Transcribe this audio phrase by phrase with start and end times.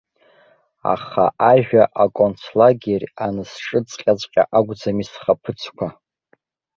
[0.93, 5.87] Аха ажәа аконцлагер анысҿыҵҟьаҵәҟьа акәӡами схаԥыцқәа.